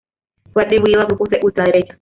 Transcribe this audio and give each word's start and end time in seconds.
Fue 0.51 0.63
atribuido 0.63 0.99
a 1.01 1.05
grupos 1.05 1.29
de 1.29 1.39
ultraderecha. 1.43 1.89